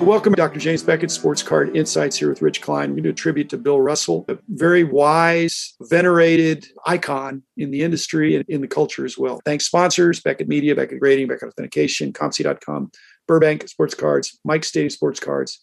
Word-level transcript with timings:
Welcome, 0.00 0.32
Dr. 0.32 0.58
James 0.58 0.82
Beckett, 0.82 1.10
Sports 1.10 1.42
Card 1.42 1.76
Insights 1.76 2.16
here 2.16 2.30
with 2.30 2.40
Rich 2.40 2.62
Klein. 2.62 2.94
We 2.94 3.02
do 3.02 3.10
a 3.10 3.12
tribute 3.12 3.50
to 3.50 3.58
Bill 3.58 3.82
Russell, 3.82 4.24
a 4.28 4.38
very 4.48 4.82
wise, 4.82 5.74
venerated 5.82 6.66
icon 6.86 7.42
in 7.58 7.70
the 7.70 7.82
industry 7.82 8.34
and 8.34 8.44
in 8.48 8.62
the 8.62 8.66
culture 8.66 9.04
as 9.04 9.18
well. 9.18 9.42
Thanks, 9.44 9.66
sponsors 9.66 10.20
Beckett 10.20 10.48
Media, 10.48 10.74
Beckett 10.74 11.00
Grading, 11.00 11.28
Beckett 11.28 11.48
Authentication, 11.48 12.14
ComC.com, 12.14 12.90
Burbank 13.28 13.68
Sports 13.68 13.94
Cards, 13.94 14.40
Mike 14.42 14.64
Stadium 14.64 14.88
Sports 14.88 15.20
Cards, 15.20 15.62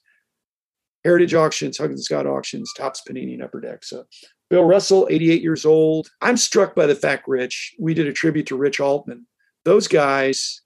Heritage 1.03 1.33
Auctions, 1.33 1.79
Huggins 1.79 2.05
Scott 2.05 2.27
Auctions, 2.27 2.71
Topps 2.77 3.01
Panini, 3.09 3.33
and 3.33 3.43
Upper 3.43 3.59
Deck. 3.59 3.83
So, 3.83 4.05
Bill 4.51 4.65
Russell, 4.65 5.07
88 5.09 5.41
years 5.41 5.65
old. 5.65 6.09
I'm 6.21 6.37
struck 6.37 6.75
by 6.75 6.85
the 6.85 6.95
fact, 6.95 7.27
Rich, 7.27 7.75
we 7.79 7.95
did 7.95 8.05
a 8.05 8.13
tribute 8.13 8.45
to 8.47 8.55
Rich 8.55 8.79
Altman. 8.79 9.25
Those 9.65 9.87
guys 9.87 10.61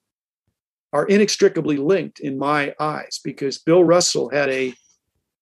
are 0.94 1.06
inextricably 1.06 1.78
linked 1.78 2.20
in 2.20 2.38
my 2.38 2.74
eyes 2.80 3.20
because 3.24 3.58
Bill 3.58 3.84
Russell 3.84 4.30
had 4.30 4.50
a 4.50 4.74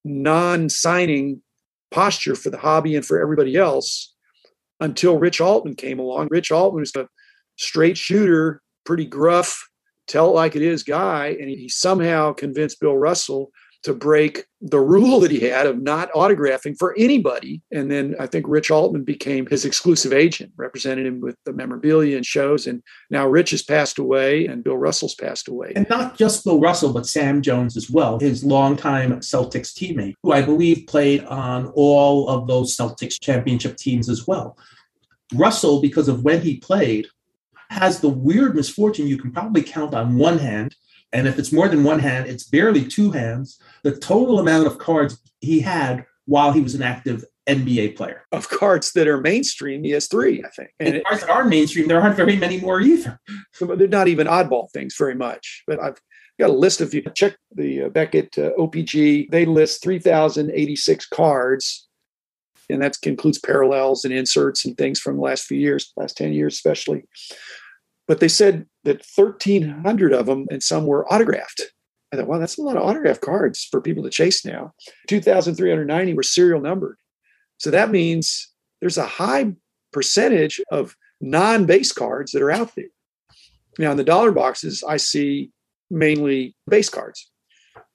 non 0.04 0.70
signing 0.70 1.42
posture 1.92 2.36
for 2.36 2.50
the 2.50 2.58
hobby 2.58 2.96
and 2.96 3.06
for 3.06 3.20
everybody 3.20 3.56
else 3.56 4.14
until 4.80 5.18
Rich 5.18 5.42
Altman 5.42 5.76
came 5.76 6.00
along. 6.00 6.28
Rich 6.30 6.52
Altman 6.52 6.82
was 6.82 6.96
a 6.96 7.08
straight 7.56 7.98
shooter, 7.98 8.62
pretty 8.86 9.06
gruff, 9.06 9.68
tell 10.08 10.30
it 10.30 10.36
like 10.36 10.56
it 10.56 10.62
is 10.62 10.84
guy. 10.84 11.36
And 11.40 11.50
he 11.50 11.68
somehow 11.68 12.34
convinced 12.34 12.80
Bill 12.80 12.96
Russell 12.96 13.52
to 13.84 13.94
break 13.94 14.46
the 14.62 14.80
rule 14.80 15.22
that 15.22 15.32
he 15.32 15.40
had 15.40 15.66
of 15.66 15.82
not 15.82 16.12
autographing 16.12 16.78
for 16.78 16.94
anybody. 16.98 17.62
And 17.72 17.90
then 17.90 18.16
I 18.20 18.28
think 18.28 18.46
Rich 18.48 18.72
Altman 18.72 19.06
became 19.06 19.46
his 19.46 19.64
exclusive 19.64 20.12
agent, 20.12 20.52
represented 20.58 21.06
him 21.06 21.22
with 21.22 21.38
the 21.46 21.54
memorabilia 21.54 22.18
and 22.18 22.26
shows. 22.26 22.68
And 22.68 22.84
now 23.10 23.26
Rich 23.26 23.52
has 23.52 23.64
passed 23.64 23.98
away 23.98 24.48
and 24.48 24.64
Bill 24.64 24.76
Russell's 24.78 25.16
passed 25.16 25.48
away. 25.48 25.72
And 25.76 25.88
not 25.90 26.18
just 26.18 26.44
Bill 26.44 26.60
Russell, 26.60 26.92
but 26.92 27.08
Sam 27.08 27.42
Jones 27.42 27.78
as 27.78 27.90
well, 27.90 28.20
his 28.20 28.44
longtime 28.44 29.12
Celtics 29.22 29.72
teammate, 29.74 30.16
who 30.24 30.34
I 30.34 30.42
believe 30.42 30.88
played 30.88 31.24
on 31.26 31.68
all 31.68 32.28
of 32.28 32.48
those 32.48 32.76
Celtics 32.76 33.20
championship 33.22 33.78
teams 33.78 34.10
as 34.10 34.28
well. 34.28 34.58
Russell, 35.34 35.82
because 35.82 36.10
of 36.10 36.24
when 36.24 36.42
he 36.42 36.58
played, 36.58 37.08
has 37.70 38.02
the 38.02 38.10
weird 38.10 38.56
misfortune 38.56 39.08
you 39.08 39.18
can 39.18 39.32
probably 39.32 39.62
count 39.62 39.94
on 39.94 40.18
one 40.18 40.40
hand 40.40 40.76
and 41.12 41.28
if 41.28 41.40
it's 41.40 41.52
more 41.52 41.68
than 41.68 41.84
one 41.84 42.00
hand, 42.00 42.28
it's 42.28 42.44
barely 42.44 42.86
two 42.86 43.12
hands. 43.12 43.60
The 43.84 43.96
total 43.96 44.40
amount 44.40 44.68
of 44.68 44.78
cards 44.78 45.20
he 45.42 45.60
had 45.62 46.06
while 46.26 46.52
he 46.52 46.62
was 46.62 46.76
an 46.76 46.84
active 46.84 47.26
NBA 47.48 47.96
player. 47.96 48.26
Of 48.32 48.50
cards 48.50 48.92
that 48.94 49.08
are 49.08 49.20
mainstream, 49.20 49.84
he 49.84 49.92
has 49.92 50.08
three, 50.08 50.44
I 50.46 50.50
think. 50.50 50.70
And, 50.80 50.96
and 50.96 51.04
cards 51.04 51.22
that 51.22 51.32
are 51.32 51.46
mainstream, 51.46 51.88
there 51.88 52.00
aren't 52.00 52.16
very 52.16 52.36
many 52.36 52.60
more 52.60 52.80
either. 52.80 53.20
They're 53.60 53.88
not 53.88 54.08
even 54.08 54.28
oddball 54.28 54.70
things 54.72 54.96
very 54.98 55.16
much. 55.16 55.64
But 55.66 55.82
I've 55.82 56.00
got 56.40 56.52
a 56.52 56.54
list 56.54 56.82
of 56.82 56.94
you 56.94 57.04
check 57.16 57.36
the 57.54 57.84
uh, 57.84 57.90
Beckett 57.90 58.38
uh, 58.38 58.52
OPG. 58.58 59.32
They 59.32 59.46
list 59.46 59.84
3,086 59.84 61.08
cards, 61.08 61.88
and 62.70 62.82
that 62.84 62.98
includes 63.04 63.40
parallels 63.40 64.06
and 64.06 64.14
inserts 64.14 64.64
and 64.66 64.78
things 64.78 65.00
from 65.00 65.16
the 65.16 65.24
last 65.24 65.46
few 65.46 65.58
years, 65.58 65.92
last 65.98 66.18
10 66.18 66.34
years 66.34 66.54
especially. 66.54 67.06
But 68.10 68.22
they 68.22 68.28
said 68.28 68.66
that 68.86 69.06
1,300 69.16 70.14
of 70.14 70.26
them 70.26 70.48
and 70.50 70.64
some 70.64 70.88
were 70.88 71.08
autographed. 71.14 71.62
I 72.12 72.16
thought, 72.16 72.26
wow, 72.26 72.40
that's 72.40 72.58
a 72.58 72.64
lot 72.64 72.76
of 72.76 72.82
autograph 72.82 73.22
cards 73.22 73.64
for 73.64 73.82
people 73.82 74.04
to 74.04 74.10
chase 74.10 74.44
now. 74.44 74.74
2,390 75.08 76.16
were 76.16 76.24
serial 76.24 76.60
numbered. 76.60 76.98
So 77.58 77.70
that 77.70 77.92
means 77.92 78.52
there's 78.82 78.98
a 78.98 79.06
high 79.06 79.54
percentage 79.94 80.60
of 80.72 80.96
non 81.22 81.68
base 81.68 81.92
cards 81.92 82.32
that 82.32 82.42
are 82.42 82.50
out 82.50 82.74
there. 82.76 82.90
Now, 83.78 83.92
in 83.92 83.98
the 83.98 84.04
dollar 84.04 84.32
boxes, 84.32 84.84
I 84.84 84.98
see 84.98 85.52
mainly 85.92 86.56
base 86.68 86.90
cards 86.90 87.30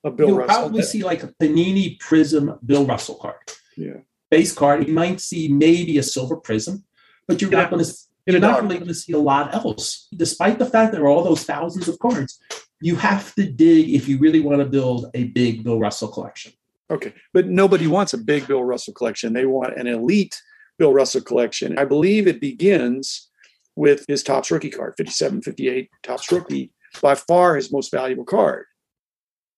of 0.04 0.16
Bill 0.16 0.28
You'll 0.28 0.38
Russell. 0.38 0.54
probably 0.54 0.82
see 0.82 1.02
like 1.02 1.24
a 1.24 1.34
Panini 1.42 1.98
Prism 1.98 2.56
Bill 2.64 2.86
Russell 2.86 3.16
card. 3.16 3.34
Yeah. 3.76 3.96
Base 4.30 4.52
card. 4.52 4.86
You 4.86 4.94
might 4.94 5.20
see 5.20 5.48
maybe 5.48 5.98
a 5.98 6.04
silver 6.04 6.36
prism, 6.36 6.84
but 7.26 7.42
you're 7.42 7.50
yeah. 7.50 7.62
not 7.62 7.70
going 7.70 7.84
to 7.84 7.92
you're 8.26 8.40
not 8.40 8.62
really 8.62 8.76
going 8.76 8.88
to 8.88 8.94
see 8.94 9.12
a 9.12 9.18
lot 9.18 9.54
else. 9.54 10.08
Despite 10.14 10.58
the 10.58 10.66
fact 10.66 10.92
there 10.92 11.02
are 11.02 11.08
all 11.08 11.24
those 11.24 11.44
thousands 11.44 11.88
of 11.88 11.98
cards, 11.98 12.38
you 12.80 12.96
have 12.96 13.34
to 13.34 13.50
dig 13.50 13.90
if 13.90 14.08
you 14.08 14.18
really 14.18 14.40
want 14.40 14.60
to 14.60 14.64
build 14.64 15.10
a 15.14 15.24
big 15.24 15.64
Bill 15.64 15.78
Russell 15.78 16.08
collection. 16.08 16.52
Okay. 16.90 17.14
But 17.32 17.48
nobody 17.48 17.86
wants 17.86 18.14
a 18.14 18.18
big 18.18 18.46
Bill 18.46 18.64
Russell 18.64 18.94
collection. 18.94 19.32
They 19.32 19.46
want 19.46 19.76
an 19.76 19.86
elite 19.86 20.40
Bill 20.78 20.92
Russell 20.92 21.20
collection. 21.20 21.78
I 21.78 21.84
believe 21.84 22.26
it 22.26 22.40
begins 22.40 23.28
with 23.76 24.04
his 24.08 24.22
Topps 24.22 24.50
rookie 24.50 24.70
card, 24.70 24.94
57, 24.96 25.42
58 25.42 25.90
Topps 26.02 26.30
rookie, 26.30 26.72
by 27.02 27.14
far 27.14 27.56
his 27.56 27.72
most 27.72 27.90
valuable 27.90 28.24
card. 28.24 28.66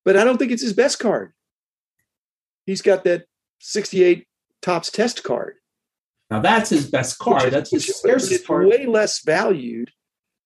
But 0.04 0.16
I 0.16 0.24
don't 0.24 0.38
think 0.38 0.52
it's 0.52 0.62
his 0.62 0.72
best 0.72 0.98
card. 0.98 1.32
He's 2.64 2.82
got 2.82 3.04
that 3.04 3.26
68 3.60 4.26
Topps 4.62 4.90
test 4.90 5.22
card. 5.22 5.56
Now 6.30 6.40
that's 6.40 6.70
his 6.70 6.90
best 6.90 7.18
card. 7.18 7.52
that's 7.52 7.70
his 7.70 7.86
scarcest 7.86 8.46
card. 8.46 8.66
Way 8.66 8.86
less 8.86 9.24
valued, 9.24 9.90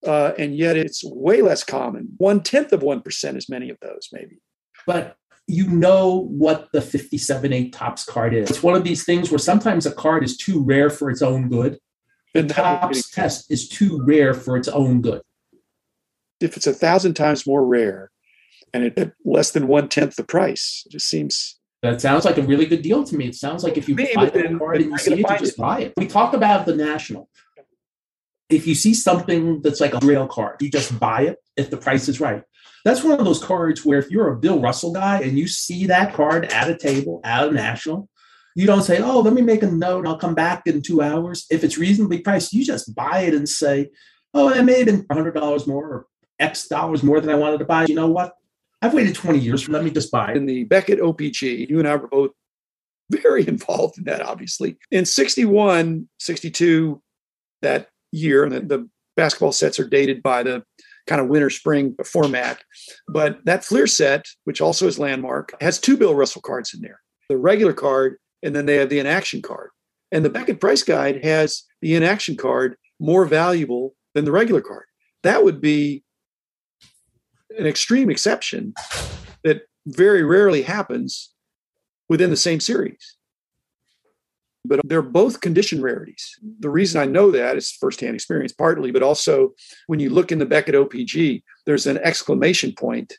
uh, 0.07 0.33
and 0.39 0.55
yet 0.55 0.77
it's 0.77 1.03
way 1.05 1.43
less 1.43 1.65
common. 1.65 2.11
One 2.19 2.43
tenth 2.43 2.73
of 2.73 2.83
one 2.83 3.01
percent 3.01 3.37
as 3.37 3.49
many 3.49 3.71
of 3.71 3.79
those, 3.81 4.09
maybe. 4.13 4.41
But 4.87 5.17
you 5.47 5.67
know 5.67 6.29
what 6.29 6.71
the 6.73 6.79
57.8 6.79 7.73
Topps 7.73 8.05
card 8.05 8.35
is. 8.35 8.51
It's 8.51 8.63
one 8.63 8.77
of 8.77 8.85
these 8.85 9.05
things 9.05 9.31
where 9.31 9.39
sometimes 9.39 9.85
a 9.85 9.93
card 9.93 10.23
is 10.23 10.37
too 10.37 10.63
rare 10.63 10.91
for 10.91 11.11
its 11.11 11.23
own 11.23 11.49
good. 11.49 11.79
The 12.35 12.45
Topps 12.45 13.11
test 13.11 13.51
is 13.51 13.69
too 13.69 14.01
rare 14.05 14.33
for 14.33 14.57
its 14.57 14.69
own 14.69 15.01
good. 15.01 15.23
If 16.41 16.57
it's 16.57 16.69
a 16.69 16.73
thousand 16.73 17.15
times 17.15 17.47
more 17.47 17.67
rare 17.67 18.13
and 18.73 18.97
at 18.97 19.13
less 19.25 19.51
than 19.51 19.67
one 19.67 19.89
tenth 19.89 20.15
the 20.15 20.25
price, 20.25 20.85
it 20.87 20.93
just 20.93 21.09
seems 21.09 21.60
that 21.83 22.01
sounds 22.01 22.25
like 22.25 22.37
a 22.37 22.43
really 22.43 22.67
good 22.67 22.83
deal 22.83 23.05
to 23.05 23.17
me. 23.17 23.27
It 23.27 23.35
sounds 23.35 23.65
like 23.65 23.79
if 23.79 23.89
you 23.89 23.97
buy 23.97 24.27
the 24.27 24.57
card 24.59 24.83
and 24.83 24.91
you 24.91 24.99
see 24.99 25.13
it, 25.13 25.19
you 25.19 25.39
just 25.39 25.57
buy 25.57 25.81
it. 25.81 25.95
We 25.97 26.07
talk 26.07 26.35
about 26.35 26.67
the 26.67 26.75
national. 26.75 27.29
If 28.51 28.67
you 28.67 28.75
see 28.75 28.95
something 28.95 29.63
that's 29.63 29.81
like 29.81 29.95
a 29.95 30.05
rail 30.05 30.27
card, 30.27 30.61
you 30.61 30.71
just 30.71 30.99
buy 30.99 31.23
it 31.23 31.39
if 31.57 31.71
the 31.71 31.77
price 31.77 32.09
is 32.09 32.21
right. 32.21 32.43
That's 32.85 33.05
one 33.05 33.19
of 33.19 33.25
those 33.25 33.43
cards 33.43 33.85
where 33.85 33.99
if 33.99 34.11
you're 34.11 34.33
a 34.33 34.37
Bill 34.37 34.61
Russell 34.61 34.93
guy 34.93 35.21
and 35.21 35.39
you 35.39 35.47
see 35.47 35.87
that 35.87 36.15
card 36.15 36.47
at 36.47 36.69
a 36.69 36.77
table 36.77 37.21
at 37.25 37.49
a 37.49 37.51
national, 37.51 38.09
you 38.57 38.67
don't 38.67 38.83
say, 38.83 39.01
"Oh, 39.01 39.21
let 39.21 39.33
me 39.33 39.43
make 39.43 39.63
a 39.63 39.71
note. 39.71 40.07
I'll 40.07 40.19
come 40.19 40.35
back 40.35 40.67
in 40.67 40.83
two 40.83 41.01
hours." 41.01 41.47
If 41.51 41.63
it's 41.63 41.79
reasonably 41.79 42.21
priced, 42.21 42.53
you 42.53 42.65
just 42.65 42.95
buy 42.95 43.21
it 43.21 43.35
and 43.35 43.49
say, 43.49 43.91
"Oh, 44.35 44.49
it 44.49 44.65
may 44.65 44.79
have 44.79 44.87
been 44.87 45.07
hundred 45.11 45.35
dollars 45.35 45.67
more 45.67 45.85
or 45.85 46.07
X 46.39 46.67
dollars 46.67 47.03
more 47.03 47.21
than 47.21 47.31
I 47.31 47.37
wanted 47.37 47.59
to 47.59 47.65
buy." 47.65 47.87
You 47.87 47.95
know 47.95 48.09
what? 48.09 48.33
I've 48.83 48.95
waited 48.95 49.15
20 49.15 49.39
years 49.39 49.63
for 49.63 49.73
let 49.73 49.85
me 49.85 49.91
just 49.91 50.11
buy. 50.11 50.33
In 50.33 50.47
the 50.47 50.65
Beckett 50.65 51.01
OPG, 51.01 51.69
you 51.69 51.79
and 51.79 51.87
I 51.87 51.97
were 51.97 52.09
both 52.09 52.31
very 53.11 53.47
involved 53.49 53.99
in 53.99 54.05
that, 54.05 54.23
obviously. 54.23 54.79
In 54.91 55.05
61, 55.05 56.09
62, 56.19 57.03
that 57.63 57.89
year, 58.13 58.45
and 58.45 58.53
the, 58.53 58.61
the 58.61 58.89
basketball 59.17 59.53
sets 59.53 59.79
are 59.79 59.89
dated 59.89 60.23
by 60.23 60.43
the 60.43 60.63
kind 61.07 61.21
of 61.21 61.29
winter 61.29 61.51
spring 61.51 61.95
format. 62.05 62.63
But 63.09 63.45
that 63.45 63.65
Fleer 63.65 63.87
set, 63.87 64.27
which 64.45 64.61
also 64.61 64.87
is 64.87 64.99
landmark, 64.99 65.55
has 65.61 65.79
two 65.79 65.97
Bill 65.97 66.15
Russell 66.15 66.43
cards 66.43 66.73
in 66.75 66.81
there 66.81 67.01
the 67.29 67.37
regular 67.37 67.73
card, 67.73 68.17
and 68.43 68.57
then 68.57 68.67
they 68.67 68.75
have 68.77 68.89
the 68.89 68.99
In 68.99 69.07
Action 69.07 69.41
card. 69.41 69.71
And 70.11 70.25
the 70.25 70.31
Beckett 70.31 70.61
Price 70.61 70.83
Guide 70.83 71.25
has 71.25 71.63
the 71.81 71.95
In 71.95 72.03
Action 72.03 72.37
card 72.37 72.77
more 72.99 73.25
valuable 73.25 73.95
than 74.15 74.25
the 74.25 74.33
regular 74.33 74.61
card. 74.61 74.87
That 75.23 75.45
would 75.45 75.61
be 75.61 76.03
an 77.59 77.67
extreme 77.67 78.11
exception 78.11 78.75
that 79.45 79.63
very 79.87 80.23
rarely 80.23 80.63
happens 80.63 81.31
within 82.09 82.31
the 82.31 82.37
same 82.37 82.61
series. 82.61 83.17
But 84.65 84.81
they're 84.85 85.01
both 85.01 85.41
condition 85.41 85.81
rarities. 85.81 86.39
The 86.59 86.69
reason 86.69 87.01
I 87.01 87.07
know 87.07 87.31
that 87.31 87.57
is 87.57 87.71
firsthand 87.71 88.15
experience, 88.15 88.53
partly, 88.53 88.91
but 88.91 89.03
also 89.03 89.55
when 89.87 90.01
you 90.01 90.11
look 90.11 90.31
in 90.31 90.39
the 90.39 90.47
Beckett 90.47 90.75
OPG, 90.75 91.43
there's 91.65 91.87
an 91.87 91.99
exclamation 91.99 92.75
point 92.75 93.15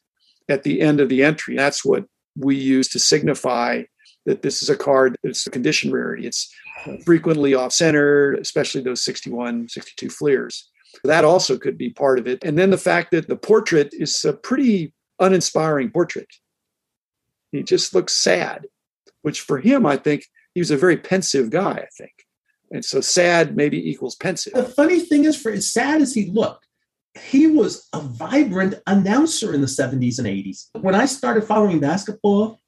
at 0.49 0.63
the 0.63 0.81
end 0.81 0.99
of 0.99 1.09
the 1.09 1.23
entry. 1.23 1.55
That's 1.55 1.83
what 1.83 2.05
we 2.37 2.55
use 2.55 2.89
to 2.89 2.99
signify 2.99 3.83
that 4.25 4.43
this 4.43 4.61
is 4.61 4.69
a 4.69 4.75
card 4.75 5.15
that's 5.23 5.47
a 5.47 5.51
condition 5.51 5.91
rarity. 5.91 6.27
It's 6.27 6.53
frequently 7.05 7.55
off 7.55 7.73
center, 7.73 8.33
especially 8.33 8.81
those 8.81 9.01
61, 9.01 9.69
62 9.69 10.09
Fleers. 10.09 10.69
That 11.03 11.25
also 11.25 11.57
could 11.57 11.77
be 11.77 11.89
part 11.89 12.19
of 12.19 12.27
it. 12.27 12.43
And 12.43 12.57
then 12.57 12.69
the 12.69 12.77
fact 12.77 13.11
that 13.11 13.27
the 13.27 13.35
portrait 13.35 13.93
is 13.93 14.23
a 14.25 14.33
pretty 14.33 14.93
uninspiring 15.19 15.91
portrait. 15.91 16.27
He 17.51 17.63
just 17.63 17.93
looks 17.93 18.13
sad, 18.13 18.67
which 19.21 19.41
for 19.41 19.59
him, 19.59 19.85
I 19.85 19.97
think 19.97 20.25
he 20.53 20.61
was 20.61 20.71
a 20.71 20.77
very 20.77 20.97
pensive 20.97 21.49
guy, 21.49 21.71
I 21.71 21.87
think. 21.97 22.13
And 22.71 22.83
so 22.83 23.01
sad 23.01 23.55
maybe 23.55 23.89
equals 23.89 24.15
pensive. 24.15 24.53
The 24.53 24.63
funny 24.63 24.99
thing 24.99 25.25
is, 25.25 25.39
for 25.39 25.51
as 25.51 25.71
sad 25.71 26.01
as 26.01 26.13
he 26.13 26.31
looked, 26.31 26.67
he 27.19 27.47
was 27.47 27.87
a 27.91 27.99
vibrant 27.99 28.75
announcer 28.87 29.53
in 29.53 29.59
the 29.59 29.67
70s 29.67 30.17
and 30.17 30.27
80s. 30.27 30.69
When 30.79 30.95
I 30.95 31.05
started 31.05 31.43
following 31.43 31.79
basketball, 31.79 32.59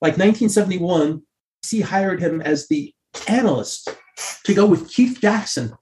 like 0.00 0.18
1971, 0.18 1.22
he 1.68 1.80
hired 1.80 2.20
him 2.20 2.40
as 2.40 2.66
the 2.66 2.92
analyst 3.28 3.88
to 4.44 4.54
go 4.54 4.66
with 4.66 4.90
Keith 4.90 5.20
Jackson 5.20 5.72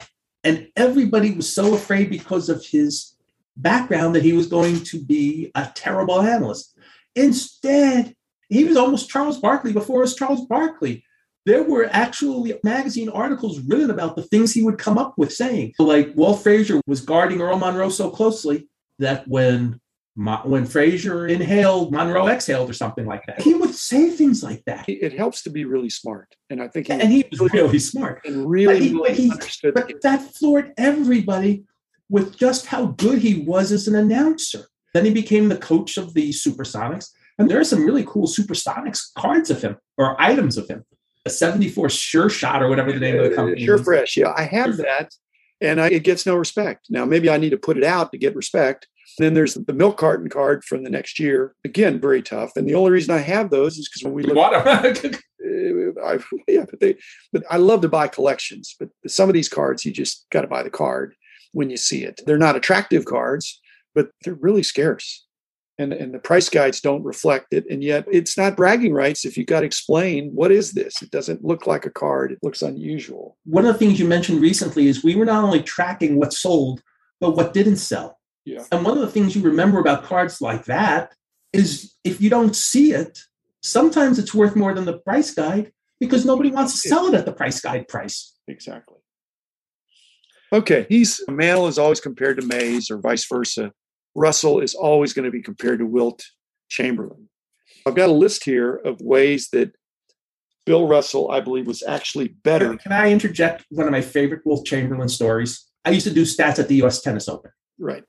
and 0.45 0.69
everybody 0.77 1.33
was 1.33 1.53
so 1.53 1.75
afraid 1.75 2.11
because 2.11 2.49
of 2.49 2.65
his 2.65 3.15
background 3.57 4.15
that 4.15 4.23
he 4.23 4.33
was 4.33 4.47
going 4.47 4.83
to 4.85 5.03
be 5.03 5.51
a 5.55 5.71
terrible 5.75 6.21
analyst. 6.21 6.77
Instead, 7.15 8.15
he 8.49 8.65
was 8.65 8.77
almost 8.77 9.11
Charles 9.11 9.39
Barkley 9.39 9.73
before 9.73 9.99
it 9.99 10.03
was 10.03 10.17
Charles 10.17 10.47
Barkley. 10.47 11.05
There 11.45 11.63
were 11.65 11.89
actually 11.91 12.59
magazine 12.63 13.09
articles 13.09 13.61
written 13.61 13.91
about 13.91 14.15
the 14.15 14.23
things 14.23 14.53
he 14.53 14.63
would 14.63 14.79
come 14.79 14.99
up 14.99 15.15
with 15.17 15.33
saying. 15.33 15.75
Like 15.79 16.13
Walt 16.15 16.43
Frazier 16.43 16.81
was 16.87 17.01
guarding 17.01 17.41
Earl 17.41 17.59
Monroe 17.59 17.89
so 17.89 18.11
closely 18.11 18.69
that 18.99 19.27
when 19.27 19.81
when 20.15 20.67
Frazier 20.67 21.27
inhaled, 21.27 21.93
Monroe 21.93 22.29
exhaled, 22.29 22.69
or 22.69 22.75
something 22.75 23.07
like 23.07 23.25
that. 23.27 23.41
He 23.41 23.55
would 23.55 23.75
say 23.75 24.11
things 24.11 24.43
like 24.43 24.63
that. 24.67 24.85
It 24.89 25.15
helps 25.15 25.43
to 25.45 25.51
be 25.51 25.65
really 25.65 25.91
smart, 25.91 26.35
and 26.51 26.63
I 26.63 26.69
think 26.69 26.89
he, 26.89 26.93
and 26.93 27.11
he 27.11 27.25
was 27.31 27.41
really 27.53 27.79
smart 27.79 28.21
and 28.25 28.49
really, 28.49 28.75
but 28.75 28.83
he, 28.83 28.93
really 28.93 29.31
understood. 29.31 29.75
But 29.75 30.03
that 30.03 30.35
floored 30.35 30.73
everybody 30.77 31.65
with 32.11 32.37
just 32.37 32.67
how 32.67 32.87
good 32.87 33.19
he 33.19 33.43
was 33.43 33.73
as 33.73 33.89
an 33.89 33.95
announcer. 33.95 34.67
Then 34.93 35.07
he 35.07 35.15
became 35.15 35.49
the 35.49 35.57
coach 35.57 35.97
of 35.97 36.13
the 36.13 36.31
Supersonics, 36.31 37.09
and 37.39 37.51
there 37.51 37.59
are 37.59 37.65
some 37.65 37.87
really 37.87 38.05
cool 38.05 38.27
Supersonics 38.27 39.15
cards 39.17 39.51
of 39.51 39.63
him 39.63 39.79
or 39.97 40.21
items 40.21 40.59
of 40.59 40.69
him. 40.69 40.85
A 41.25 41.31
74 41.31 41.89
Sure 41.89 42.29
Shot 42.29 42.63
or 42.63 42.69
whatever 42.69 42.93
the 42.93 42.99
name 42.99 43.17
of 43.17 43.25
the 43.25 43.33
uh, 43.33 43.37
company. 43.37 43.65
Sure 43.65 43.77
is. 43.77 43.83
Fresh, 43.83 44.17
yeah, 44.19 44.35
I 44.37 44.43
have 44.43 44.77
that, 44.79 45.15
and 45.63 45.81
I, 45.81 45.89
it 45.89 46.05
gets 46.05 46.27
no 46.27 46.37
respect. 46.37 46.87
Now 46.91 47.07
maybe 47.07 47.31
I 47.31 47.39
need 47.39 47.51
to 47.51 47.57
put 47.57 47.79
it 47.79 47.85
out 47.85 48.13
to 48.13 48.19
get 48.19 48.37
respect 48.37 48.89
then 49.19 49.35
there's 49.35 49.55
the 49.55 49.73
milk 49.73 49.99
carton 49.99 50.29
card 50.29 50.65
from 50.65 50.85
the 50.85 50.91
next 50.91 51.19
year. 51.19 51.55
Again, 51.65 52.01
very 52.01 52.23
tough. 52.23 52.53
And 52.57 52.69
the 52.69 52.75
only 52.75 52.91
reason 52.91 53.15
I 53.15 53.19
have 53.19 53.51
those 53.51 53.79
is 53.79 53.89
because 53.89 54.05
when 54.05 54.15
we 54.15 54.23
look, 54.23 54.37
I, 56.05 56.19
yeah, 56.49 56.65
but 56.69 56.81
they, 56.81 56.97
but 57.33 57.45
I 57.51 57.57
love 57.57 57.81
to 57.83 57.89
buy 57.89 58.09
collections. 58.09 58.75
But 58.79 58.89
some 59.07 59.29
of 59.29 59.35
these 59.35 59.49
cards, 59.49 59.85
you 59.85 59.93
just 59.93 60.27
got 60.31 60.43
to 60.43 60.49
buy 60.49 60.63
the 60.63 60.71
card 60.71 61.15
when 61.53 61.71
you 61.71 61.77
see 61.77 62.05
it. 62.05 62.21
They're 62.27 62.39
not 62.39 62.57
attractive 62.57 63.05
cards, 63.05 63.61
but 63.95 64.11
they're 64.25 64.35
really 64.35 64.63
scarce. 64.63 65.27
And, 65.79 65.93
and 65.93 66.15
the 66.15 66.19
price 66.19 66.49
guides 66.49 66.81
don't 66.81 67.03
reflect 67.03 67.53
it. 67.53 67.65
And 67.71 67.83
yet 67.83 68.07
it's 68.11 68.37
not 68.37 68.57
bragging 68.57 68.93
rights 68.93 69.25
if 69.25 69.37
you 69.37 69.45
got 69.45 69.61
to 69.61 69.67
explain 69.67 70.31
what 70.35 70.53
is 70.53 70.73
this? 70.73 71.01
It 71.03 71.11
doesn't 71.11 71.45
look 71.45 71.67
like 71.67 71.87
a 71.87 71.91
card. 71.91 72.31
It 72.31 72.39
looks 72.43 72.63
unusual. 72.63 73.37
One 73.45 73.65
of 73.65 73.73
the 73.73 73.79
things 73.79 73.99
you 73.99 74.07
mentioned 74.07 74.41
recently 74.41 74.87
is 74.87 75.03
we 75.03 75.17
were 75.17 75.25
not 75.25 75.45
only 75.45 75.63
tracking 75.63 76.17
what 76.17 76.33
sold, 76.33 76.83
but 77.21 77.37
what 77.37 77.55
didn't 77.55 77.77
sell. 77.77 78.19
Yeah. 78.45 78.65
And 78.73 78.85
one 78.85 78.97
of 78.97 79.03
the 79.03 79.11
things 79.11 79.37
you 79.37 79.43
remember 79.43 79.79
about 79.79 80.05
cards 80.05 80.41
like 80.41 80.65
that 80.65 81.15
is 81.53 81.95
if 82.05 82.21
you 82.21 82.31
don't 82.31 82.57
see 82.57 82.93
it, 82.93 83.19
sometimes 83.63 84.19
it's 84.19 84.35
worth 84.35 84.57
more 84.57 84.75
than 84.75 84.85
the 84.85 84.99
price 84.99 85.33
guide 85.33 85.73
because 86.01 86.25
nobody 86.25 86.51
wants 86.51 86.73
to 86.73 86.89
sell 86.89 87.07
it 87.07 87.15
at 87.15 87.25
the 87.25 87.33
price 87.33 87.61
guide 87.61 87.87
price. 87.89 88.35
Exactly. 88.49 88.97
Okay, 90.53 90.87
he's 90.89 91.21
Mantle 91.29 91.69
is 91.69 91.79
always 91.79 92.01
compared 92.01 92.39
to 92.39 92.47
Mays 92.47 92.91
or 92.91 92.99
vice 92.99 93.27
versa. 93.27 93.73
Russell 94.15 94.61
is 94.61 94.75
always 94.75 95.13
going 95.13 95.25
to 95.25 95.31
be 95.31 95.41
compared 95.41 95.79
to 95.79 95.87
Wilt 95.87 96.23
Chamberlain. 96.69 97.29
I've 97.87 97.95
got 97.95 98.11
a 98.11 98.13
list 98.13 98.45
here 98.45 98.75
of 98.77 99.01
ways 99.01 99.49
that 99.53 99.73
Bill 100.67 100.87
Russell, 100.87 101.31
I 101.31 101.41
believe, 101.41 101.67
was 101.67 101.83
actually 101.83 102.29
better. 102.29 102.77
Can 102.77 102.93
I 102.93 103.11
interject 103.11 103.65
one 103.71 103.87
of 103.87 103.93
my 103.93 104.03
favorite 104.03 104.43
Wilt 104.45 104.67
Chamberlain 104.67 105.09
stories? 105.09 105.67
I 105.85 105.91
used 105.91 106.07
to 106.07 106.13
do 106.13 106.23
stats 106.23 106.59
at 106.59 106.69
the 106.69 106.83
US 106.83 107.01
Tennis 107.01 107.29
Open. 107.29 107.51
Right. 107.79 108.05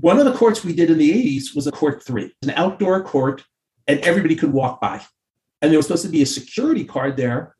One 0.00 0.18
of 0.18 0.24
the 0.24 0.32
courts 0.32 0.64
we 0.64 0.74
did 0.74 0.90
in 0.90 0.98
the 0.98 1.10
80s 1.10 1.54
was 1.54 1.68
a 1.68 1.72
court 1.72 2.04
three, 2.04 2.34
an 2.42 2.50
outdoor 2.50 3.04
court, 3.04 3.44
and 3.86 4.00
everybody 4.00 4.34
could 4.34 4.52
walk 4.52 4.80
by. 4.80 5.00
And 5.62 5.70
there 5.70 5.78
was 5.78 5.86
supposed 5.86 6.04
to 6.04 6.10
be 6.10 6.22
a 6.22 6.26
security 6.26 6.84
card 6.84 7.16
there. 7.16 7.54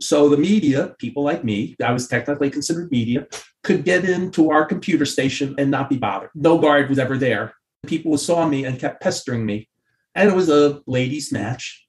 So 0.00 0.28
the 0.28 0.36
media, 0.36 0.96
people 0.98 1.22
like 1.22 1.44
me, 1.44 1.76
I 1.82 1.92
was 1.92 2.08
technically 2.08 2.50
considered 2.50 2.90
media, 2.90 3.28
could 3.62 3.84
get 3.84 4.04
into 4.04 4.50
our 4.50 4.64
computer 4.64 5.06
station 5.06 5.54
and 5.58 5.70
not 5.70 5.88
be 5.88 5.96
bothered. 5.96 6.30
No 6.34 6.58
guard 6.58 6.88
was 6.88 6.98
ever 6.98 7.16
there. 7.16 7.54
People 7.86 8.18
saw 8.18 8.48
me 8.48 8.64
and 8.64 8.80
kept 8.80 9.00
pestering 9.00 9.46
me. 9.46 9.68
And 10.14 10.28
it 10.28 10.34
was 10.34 10.48
a 10.48 10.82
ladies' 10.86 11.30
match. 11.30 11.86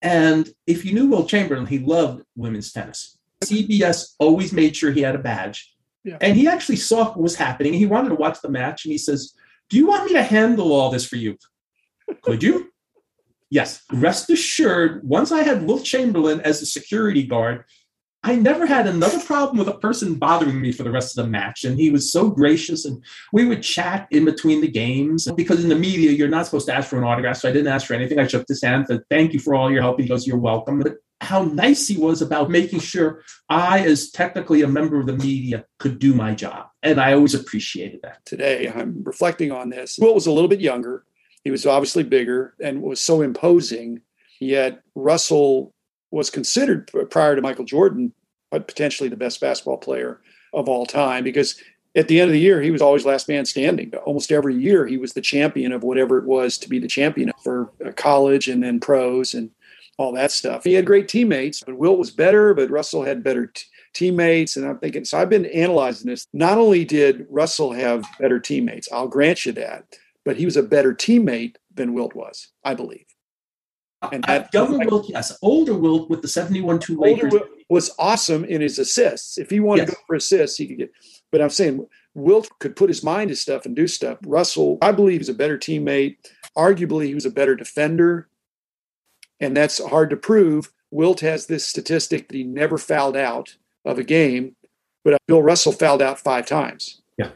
And 0.00 0.48
if 0.66 0.84
you 0.84 0.94
knew 0.94 1.08
Wilt 1.08 1.28
Chamberlain, 1.28 1.66
he 1.66 1.78
loved 1.78 2.22
women's 2.36 2.72
tennis. 2.72 3.18
CBS 3.44 4.14
always 4.18 4.52
made 4.52 4.74
sure 4.74 4.92
he 4.92 5.02
had 5.02 5.14
a 5.14 5.18
badge. 5.18 5.75
Yeah. 6.06 6.18
And 6.20 6.36
he 6.36 6.46
actually 6.46 6.76
saw 6.76 7.06
what 7.08 7.18
was 7.18 7.34
happening. 7.34 7.72
He 7.72 7.84
wanted 7.84 8.10
to 8.10 8.14
watch 8.14 8.40
the 8.40 8.48
match 8.48 8.84
and 8.84 8.92
he 8.92 8.98
says, 8.98 9.34
Do 9.68 9.76
you 9.76 9.88
want 9.88 10.06
me 10.06 10.12
to 10.12 10.22
handle 10.22 10.72
all 10.72 10.90
this 10.90 11.06
for 11.06 11.16
you? 11.16 11.36
Could 12.22 12.42
you? 12.42 12.70
yes. 13.50 13.82
Rest 13.92 14.30
assured, 14.30 15.06
once 15.08 15.32
I 15.32 15.42
had 15.42 15.66
Wilt 15.66 15.84
Chamberlain 15.84 16.40
as 16.40 16.62
a 16.62 16.66
security 16.66 17.24
guard, 17.24 17.64
I 18.22 18.34
never 18.34 18.66
had 18.66 18.88
another 18.88 19.20
problem 19.20 19.56
with 19.56 19.68
a 19.68 19.78
person 19.78 20.14
bothering 20.14 20.60
me 20.60 20.72
for 20.72 20.82
the 20.82 20.90
rest 20.90 21.16
of 21.16 21.24
the 21.24 21.30
match. 21.30 21.64
And 21.64 21.78
he 21.78 21.90
was 21.90 22.10
so 22.10 22.28
gracious. 22.28 22.84
And 22.84 23.02
we 23.32 23.44
would 23.44 23.62
chat 23.62 24.08
in 24.10 24.24
between 24.24 24.60
the 24.60 24.70
games 24.70 25.30
because 25.36 25.62
in 25.62 25.68
the 25.68 25.76
media, 25.76 26.10
you're 26.10 26.26
not 26.26 26.44
supposed 26.44 26.66
to 26.66 26.74
ask 26.74 26.88
for 26.88 26.98
an 26.98 27.04
autograph. 27.04 27.36
So 27.36 27.48
I 27.48 27.52
didn't 27.52 27.72
ask 27.72 27.86
for 27.86 27.94
anything. 27.94 28.18
I 28.18 28.26
shook 28.26 28.44
his 28.48 28.62
hand, 28.62 28.76
and 28.76 28.86
said, 28.86 29.02
Thank 29.10 29.32
you 29.32 29.38
for 29.38 29.54
all 29.54 29.70
your 29.70 29.82
help. 29.82 30.00
He 30.00 30.08
goes, 30.08 30.26
You're 30.26 30.38
welcome. 30.38 30.80
But 30.80 30.96
how 31.20 31.42
nice 31.42 31.88
he 31.88 31.96
was 31.96 32.20
about 32.20 32.50
making 32.50 32.80
sure 32.80 33.22
I, 33.48 33.80
as 33.80 34.10
technically 34.10 34.62
a 34.62 34.68
member 34.68 35.00
of 35.00 35.06
the 35.06 35.16
media, 35.16 35.64
could 35.78 35.98
do 35.98 36.14
my 36.14 36.34
job. 36.34 36.66
And 36.82 37.00
I 37.00 37.14
always 37.14 37.34
appreciated 37.34 38.00
that. 38.02 38.24
Today, 38.26 38.68
I'm 38.68 39.02
reflecting 39.02 39.50
on 39.50 39.70
this. 39.70 39.98
Wilt 39.98 40.14
was 40.14 40.26
a 40.26 40.32
little 40.32 40.48
bit 40.48 40.60
younger. 40.60 41.04
He 41.42 41.50
was 41.50 41.64
obviously 41.64 42.02
bigger 42.02 42.54
and 42.60 42.82
was 42.82 43.00
so 43.00 43.22
imposing. 43.22 44.02
Yet 44.40 44.82
Russell 44.94 45.72
was 46.10 46.28
considered 46.28 46.90
prior 47.10 47.34
to 47.34 47.42
Michael 47.42 47.64
Jordan 47.64 48.12
but 48.50 48.68
potentially 48.68 49.08
the 49.08 49.16
best 49.16 49.40
basketball 49.40 49.78
player 49.78 50.20
of 50.52 50.68
all 50.68 50.86
time 50.86 51.24
because 51.24 51.60
at 51.94 52.08
the 52.08 52.20
end 52.20 52.28
of 52.28 52.32
the 52.32 52.40
year 52.40 52.62
he 52.62 52.70
was 52.70 52.82
always 52.82 53.04
last 53.04 53.28
man 53.28 53.44
standing. 53.44 53.92
Almost 54.04 54.32
every 54.32 54.54
year 54.54 54.86
he 54.86 54.96
was 54.96 55.12
the 55.12 55.20
champion 55.20 55.72
of 55.72 55.82
whatever 55.82 56.18
it 56.18 56.24
was 56.24 56.58
to 56.58 56.68
be 56.68 56.78
the 56.78 56.88
champion 56.88 57.32
for 57.42 57.70
uh, 57.84 57.92
college 57.92 58.48
and 58.48 58.62
then 58.62 58.80
pros 58.80 59.34
and 59.34 59.50
all 59.98 60.12
that 60.12 60.30
stuff. 60.30 60.64
He 60.64 60.74
had 60.74 60.86
great 60.86 61.08
teammates, 61.08 61.62
but 61.62 61.76
Wilt 61.76 61.98
was 61.98 62.10
better, 62.10 62.54
but 62.54 62.70
Russell 62.70 63.02
had 63.02 63.22
better 63.22 63.46
t- 63.46 63.64
teammates. 63.94 64.56
And 64.56 64.66
I'm 64.66 64.78
thinking, 64.78 65.04
so 65.04 65.18
I've 65.18 65.30
been 65.30 65.46
analyzing 65.46 66.10
this. 66.10 66.26
Not 66.32 66.58
only 66.58 66.84
did 66.84 67.26
Russell 67.30 67.72
have 67.72 68.04
better 68.20 68.38
teammates, 68.38 68.88
I'll 68.92 69.08
grant 69.08 69.46
you 69.46 69.52
that, 69.52 69.84
but 70.24 70.36
he 70.36 70.44
was 70.44 70.56
a 70.56 70.62
better 70.62 70.94
teammate 70.94 71.56
than 71.74 71.94
Wilt 71.94 72.14
was, 72.14 72.48
I 72.64 72.74
believe. 72.74 73.06
Uh, 74.02 74.10
and 74.12 74.24
uh, 74.26 74.28
that, 74.28 74.54
younger 74.54 74.78
like, 74.78 74.90
Wilt, 74.90 75.08
yes. 75.08 75.36
Older 75.40 75.74
Wilt 75.74 76.10
with 76.10 76.20
the 76.20 76.28
71 76.28 76.78
2 76.80 76.98
Lakers 76.98 77.32
was 77.70 77.90
awesome 77.98 78.44
in 78.44 78.60
his 78.60 78.78
assists. 78.78 79.38
If 79.38 79.48
he 79.48 79.60
wanted 79.60 79.82
yes. 79.82 79.90
to 79.90 79.96
go 79.96 80.00
for 80.06 80.16
assists, 80.16 80.58
he 80.58 80.66
could 80.66 80.78
get. 80.78 80.92
But 81.32 81.40
I'm 81.40 81.50
saying 81.50 81.86
Wilt 82.14 82.50
could 82.58 82.76
put 82.76 82.90
his 82.90 83.02
mind 83.02 83.30
to 83.30 83.36
stuff 83.36 83.64
and 83.64 83.74
do 83.74 83.88
stuff. 83.88 84.18
Russell, 84.26 84.76
I 84.82 84.92
believe, 84.92 85.22
is 85.22 85.30
a 85.30 85.34
better 85.34 85.56
teammate. 85.56 86.16
Arguably, 86.56 87.06
he 87.06 87.14
was 87.14 87.26
a 87.26 87.30
better 87.30 87.56
defender 87.56 88.28
and 89.40 89.56
that's 89.56 89.84
hard 89.84 90.10
to 90.10 90.16
prove. 90.16 90.70
Wilt 90.90 91.20
has 91.20 91.46
this 91.46 91.66
statistic 91.66 92.28
that 92.28 92.36
he 92.36 92.44
never 92.44 92.78
fouled 92.78 93.16
out 93.16 93.56
of 93.84 93.98
a 93.98 94.04
game, 94.04 94.56
but 95.04 95.18
Bill 95.26 95.42
Russell 95.42 95.72
fouled 95.72 96.02
out 96.02 96.18
five 96.18 96.46
times. 96.46 97.02
Yeah, 97.18 97.30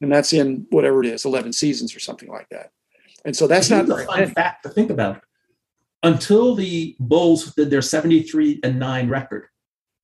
and 0.00 0.12
that's 0.12 0.32
in 0.32 0.66
whatever 0.70 1.02
it 1.02 1.06
is, 1.06 1.24
eleven 1.24 1.52
seasons 1.52 1.94
or 1.94 2.00
something 2.00 2.28
like 2.28 2.48
that. 2.50 2.72
And 3.24 3.36
so 3.36 3.46
that's 3.46 3.70
not 3.70 3.88
a 3.88 4.04
fun 4.04 4.26
fact 4.32 4.62
to 4.64 4.68
think 4.68 4.90
about. 4.90 5.22
Until 6.02 6.54
the 6.54 6.96
Bulls 7.00 7.54
did 7.54 7.70
their 7.70 7.82
seventy-three 7.82 8.60
and 8.62 8.78
nine 8.78 9.08
record, 9.08 9.46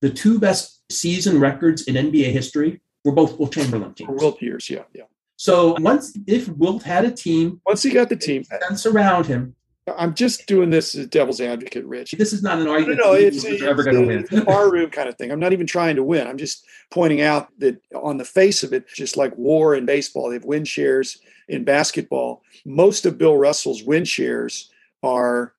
the 0.01 0.09
two 0.09 0.39
best 0.39 0.83
season 0.91 1.39
records 1.39 1.83
in 1.83 1.95
NBA 1.95 2.31
history 2.31 2.81
were 3.03 3.13
both 3.13 3.39
Wilt 3.39 3.53
Chamberlain 3.53 3.93
teams. 3.93 4.21
Wilt 4.21 4.41
years, 4.41 4.69
yeah, 4.69 4.83
yeah. 4.93 5.03
So 5.37 5.75
once 5.79 6.17
if 6.27 6.47
Wilt 6.49 6.83
had 6.83 7.05
a 7.05 7.11
team, 7.11 7.61
once 7.65 7.83
he 7.83 7.91
got 7.91 8.09
the 8.09 8.15
team 8.15 8.43
sense 8.43 8.85
around 8.85 9.25
him, 9.25 9.55
I'm 9.97 10.15
just 10.15 10.47
doing 10.47 10.71
this 10.71 10.95
as 10.95 11.07
devil's 11.07 11.39
advocate, 11.39 11.85
Rich. 11.85 12.11
This 12.17 12.33
is 12.33 12.41
not 12.41 12.59
an 12.59 12.67
argument. 12.67 12.99
No, 12.99 13.11
no, 13.11 13.13
it's, 13.13 13.43
it's, 13.43 13.61
ever 13.61 13.83
going 13.83 14.07
to 14.07 14.27
win. 14.27 14.43
bar 14.43 14.71
room 14.71 14.89
kind 14.89 15.07
of 15.07 15.15
thing. 15.15 15.31
I'm 15.31 15.39
not 15.39 15.53
even 15.53 15.67
trying 15.67 15.95
to 15.97 16.03
win. 16.03 16.25
I'm 16.25 16.37
just 16.37 16.65
pointing 16.89 17.21
out 17.21 17.49
that 17.59 17.79
on 17.93 18.17
the 18.17 18.25
face 18.25 18.63
of 18.63 18.73
it, 18.73 18.87
just 18.87 19.15
like 19.15 19.37
war 19.37 19.75
in 19.75 19.85
baseball, 19.85 20.29
they 20.29 20.35
have 20.35 20.45
win 20.45 20.65
shares 20.65 21.19
in 21.47 21.63
basketball. 21.63 22.41
Most 22.65 23.05
of 23.05 23.19
Bill 23.19 23.37
Russell's 23.37 23.83
win 23.83 24.05
shares 24.05 24.71
are 25.03 25.53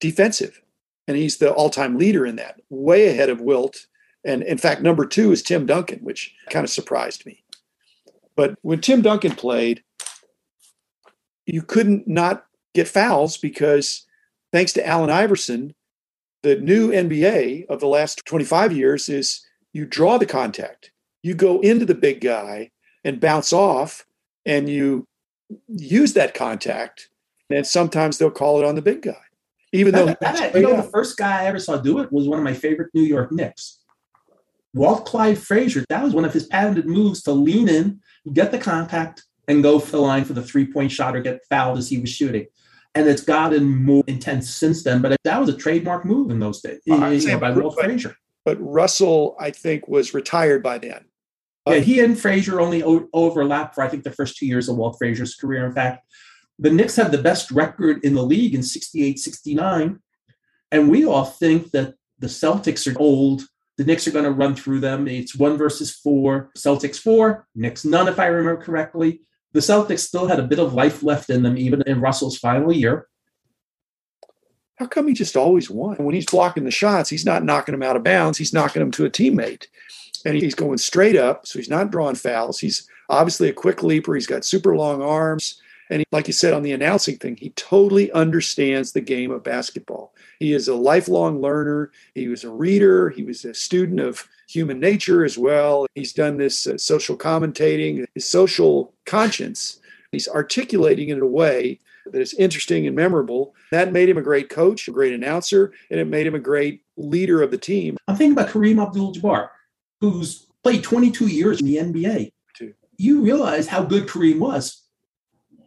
defensive, 0.00 0.62
and 1.06 1.18
he's 1.18 1.36
the 1.36 1.52
all-time 1.52 1.98
leader 1.98 2.24
in 2.24 2.36
that, 2.36 2.60
way 2.70 3.08
ahead 3.08 3.28
of 3.28 3.42
Wilt. 3.42 3.86
And 4.24 4.42
in 4.42 4.56
fact, 4.56 4.80
number 4.80 5.04
two 5.04 5.32
is 5.32 5.42
Tim 5.42 5.66
Duncan, 5.66 5.98
which 5.98 6.34
kind 6.48 6.64
of 6.64 6.70
surprised 6.70 7.26
me. 7.26 7.42
But 8.36 8.54
when 8.62 8.80
Tim 8.80 9.02
Duncan 9.02 9.32
played, 9.32 9.82
you 11.44 11.60
couldn't 11.60 12.08
not 12.08 12.46
get 12.74 12.88
fouls 12.88 13.36
because 13.36 14.06
thanks 14.52 14.72
to 14.74 14.86
Allen 14.86 15.10
Iverson, 15.10 15.74
the 16.42 16.56
new 16.56 16.90
NBA 16.90 17.66
of 17.66 17.80
the 17.80 17.86
last 17.86 18.22
25 18.26 18.72
years 18.72 19.08
is 19.08 19.46
you 19.72 19.84
draw 19.84 20.18
the 20.18 20.26
contact. 20.26 20.92
You 21.22 21.34
go 21.34 21.60
into 21.60 21.84
the 21.84 21.94
big 21.94 22.20
guy 22.20 22.70
and 23.04 23.20
bounce 23.20 23.52
off 23.52 24.06
and 24.46 24.68
you 24.68 25.06
use 25.68 26.14
that 26.14 26.34
contact. 26.34 27.08
And 27.50 27.66
sometimes 27.66 28.18
they'll 28.18 28.30
call 28.30 28.58
it 28.58 28.64
on 28.64 28.74
the 28.74 28.82
big 28.82 29.02
guy. 29.02 29.20
Even 29.72 29.94
though 29.94 30.06
that, 30.20 30.54
you 30.54 30.62
know, 30.62 30.76
the 30.76 30.82
first 30.82 31.16
guy 31.16 31.42
I 31.42 31.46
ever 31.46 31.58
saw 31.58 31.76
do 31.76 32.00
it 32.00 32.10
was 32.10 32.26
one 32.26 32.38
of 32.38 32.44
my 32.44 32.54
favorite 32.54 32.90
New 32.94 33.02
York 33.02 33.30
Knicks. 33.30 33.78
Walt 34.74 35.04
Clyde 35.04 35.38
Frazier, 35.38 35.84
that 35.88 36.02
was 36.02 36.14
one 36.14 36.24
of 36.24 36.32
his 36.32 36.46
patented 36.46 36.86
moves 36.86 37.22
to 37.24 37.32
lean 37.32 37.68
in, 37.68 38.00
get 38.32 38.50
the 38.50 38.58
contact, 38.58 39.24
and 39.48 39.62
go 39.62 39.78
for 39.78 39.92
the 39.92 40.00
line 40.00 40.24
for 40.24 40.32
the 40.32 40.42
three 40.42 40.66
point 40.66 40.92
shot 40.92 41.16
or 41.16 41.20
get 41.20 41.40
fouled 41.48 41.78
as 41.78 41.88
he 41.88 41.98
was 41.98 42.10
shooting. 42.10 42.46
And 42.94 43.08
it's 43.08 43.22
gotten 43.22 43.84
more 43.84 44.02
intense 44.08 44.50
since 44.50 44.82
then, 44.82 45.00
but 45.00 45.16
that 45.22 45.40
was 45.40 45.48
a 45.48 45.56
trademark 45.56 46.04
move 46.04 46.30
in 46.30 46.40
those 46.40 46.60
days 46.60 46.80
uh, 46.90 47.06
you 47.06 47.28
know, 47.28 47.38
by 47.38 47.52
Walt 47.52 47.78
Frazier. 47.78 48.16
But 48.44 48.58
Russell, 48.60 49.36
I 49.38 49.50
think, 49.50 49.86
was 49.86 50.12
retired 50.12 50.62
by 50.62 50.78
then. 50.78 51.04
Yeah, 51.68 51.76
he 51.76 52.00
and 52.00 52.18
Frazier 52.18 52.60
only 52.60 52.82
o- 52.82 53.08
overlapped 53.12 53.74
for 53.74 53.82
I 53.82 53.88
think 53.88 54.02
the 54.02 54.10
first 54.10 54.36
two 54.36 54.46
years 54.46 54.68
of 54.68 54.76
Walt 54.76 54.96
Frazier's 54.98 55.36
career. 55.36 55.64
In 55.66 55.72
fact, 55.72 56.04
the 56.58 56.70
Knicks 56.70 56.96
had 56.96 57.12
the 57.12 57.18
best 57.18 57.50
record 57.50 58.04
in 58.04 58.14
the 58.14 58.22
league 58.22 58.54
in 58.54 58.62
68 58.62 59.18
69. 59.18 60.00
And 60.72 60.90
we 60.90 61.04
all 61.04 61.24
think 61.24 61.70
that 61.72 61.94
the 62.18 62.26
Celtics 62.26 62.92
are 62.92 62.98
old. 62.98 63.42
The 63.76 63.84
Knicks 63.84 64.06
are 64.06 64.12
going 64.12 64.24
to 64.24 64.30
run 64.30 64.54
through 64.54 64.80
them. 64.80 65.08
It's 65.08 65.34
one 65.34 65.56
versus 65.56 65.94
four. 65.94 66.50
Celtics 66.56 66.98
four, 66.98 67.46
Knicks 67.54 67.84
none, 67.84 68.08
if 68.08 68.18
I 68.18 68.26
remember 68.26 68.62
correctly. 68.62 69.22
The 69.52 69.60
Celtics 69.60 70.00
still 70.00 70.28
had 70.28 70.38
a 70.38 70.46
bit 70.46 70.58
of 70.58 70.74
life 70.74 71.02
left 71.02 71.28
in 71.30 71.42
them, 71.42 71.58
even 71.58 71.82
in 71.86 72.00
Russell's 72.00 72.38
final 72.38 72.72
year. 72.72 73.08
How 74.76 74.86
come 74.86 75.08
he 75.08 75.14
just 75.14 75.36
always 75.36 75.68
won? 75.68 75.96
When 75.96 76.14
he's 76.14 76.26
blocking 76.26 76.64
the 76.64 76.70
shots, 76.70 77.10
he's 77.10 77.26
not 77.26 77.44
knocking 77.44 77.72
them 77.72 77.82
out 77.82 77.96
of 77.96 78.04
bounds. 78.04 78.38
He's 78.38 78.54
knocking 78.54 78.80
them 78.80 78.90
to 78.92 79.04
a 79.04 79.10
teammate 79.10 79.66
and 80.24 80.34
he's 80.34 80.54
going 80.54 80.78
straight 80.78 81.16
up. 81.16 81.46
So 81.46 81.58
he's 81.58 81.68
not 81.68 81.90
drawing 81.90 82.14
fouls. 82.14 82.60
He's 82.60 82.88
obviously 83.08 83.48
a 83.48 83.52
quick 83.52 83.82
leaper. 83.82 84.14
He's 84.14 84.26
got 84.26 84.44
super 84.44 84.76
long 84.76 85.02
arms. 85.02 85.60
And 85.90 86.00
he, 86.00 86.06
like 86.12 86.26
you 86.26 86.32
said 86.32 86.54
on 86.54 86.62
the 86.62 86.72
announcing 86.72 87.16
thing, 87.16 87.36
he 87.36 87.50
totally 87.50 88.10
understands 88.12 88.92
the 88.92 89.00
game 89.00 89.30
of 89.30 89.42
basketball. 89.42 90.14
He 90.38 90.52
is 90.52 90.68
a 90.68 90.74
lifelong 90.74 91.42
learner. 91.42 91.90
He 92.14 92.28
was 92.28 92.44
a 92.44 92.50
reader. 92.50 93.10
He 93.10 93.24
was 93.24 93.44
a 93.44 93.52
student 93.52 94.00
of 94.00 94.26
human 94.48 94.80
nature 94.80 95.24
as 95.24 95.36
well. 95.36 95.86
He's 95.94 96.12
done 96.12 96.36
this 96.36 96.66
uh, 96.66 96.78
social 96.78 97.16
commentating, 97.16 98.06
his 98.14 98.26
social 98.26 98.94
conscience. 99.04 99.80
He's 100.12 100.28
articulating 100.28 101.10
it 101.10 101.18
in 101.18 101.22
a 101.22 101.26
way 101.26 101.80
that 102.06 102.20
is 102.20 102.34
interesting 102.34 102.86
and 102.86 102.96
memorable. 102.96 103.54
That 103.70 103.92
made 103.92 104.08
him 104.08 104.16
a 104.16 104.22
great 104.22 104.48
coach, 104.48 104.88
a 104.88 104.92
great 104.92 105.12
announcer, 105.12 105.72
and 105.90 106.00
it 106.00 106.06
made 106.06 106.26
him 106.26 106.34
a 106.34 106.40
great 106.40 106.82
leader 106.96 107.42
of 107.42 107.50
the 107.50 107.58
team. 107.58 107.96
I'm 108.08 108.16
thinking 108.16 108.32
about 108.32 108.48
Kareem 108.48 108.82
Abdul 108.82 109.14
Jabbar 109.14 109.50
who's 110.00 110.46
played 110.62 110.82
22 110.82 111.26
years 111.26 111.60
in 111.60 111.66
the 111.66 111.76
NBA, 111.76 112.32
you 112.96 113.22
realize 113.22 113.66
how 113.66 113.82
good 113.82 114.06
Kareem 114.06 114.38
was. 114.38 114.82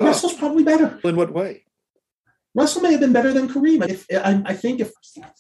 Russell's 0.04 0.34
probably 0.34 0.64
better. 0.64 1.00
In 1.04 1.16
what 1.16 1.34
way? 1.34 1.64
Russell 2.56 2.84
may 2.84 2.92
have 2.92 3.00
been 3.00 3.14
better 3.14 3.34
than 3.34 3.50
Kareem. 3.50 3.88
If 3.90 4.06
I, 4.12 4.42
I, 4.46 4.54
think 4.54 4.80
if 4.80 4.92